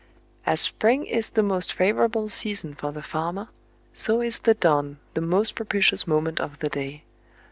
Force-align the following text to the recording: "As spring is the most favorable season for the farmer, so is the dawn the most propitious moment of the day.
"As 0.47 0.59
spring 0.61 1.05
is 1.05 1.29
the 1.29 1.43
most 1.43 1.71
favorable 1.73 2.27
season 2.27 2.73
for 2.73 2.91
the 2.91 3.03
farmer, 3.03 3.49
so 3.93 4.19
is 4.19 4.39
the 4.39 4.55
dawn 4.55 4.97
the 5.13 5.21
most 5.21 5.53
propitious 5.53 6.07
moment 6.07 6.39
of 6.41 6.57
the 6.57 6.69
day. 6.69 7.03